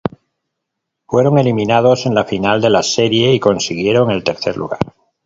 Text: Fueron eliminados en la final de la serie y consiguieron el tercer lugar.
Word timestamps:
Fueron 1.05 1.37
eliminados 1.37 2.07
en 2.07 2.15
la 2.15 2.23
final 2.25 2.59
de 2.59 2.71
la 2.71 2.81
serie 2.81 3.35
y 3.35 3.39
consiguieron 3.39 4.09
el 4.09 4.23
tercer 4.23 4.57
lugar. 4.57 4.79